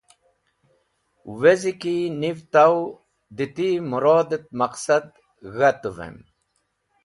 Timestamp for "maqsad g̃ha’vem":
4.59-6.17